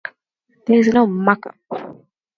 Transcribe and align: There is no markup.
There 0.65 0.79
is 0.79 0.87
no 0.87 1.05
markup. 1.05 1.53